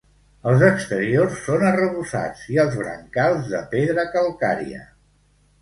[0.51, 4.83] Els exteriors són arrebossats i els brancals de pedra calcària.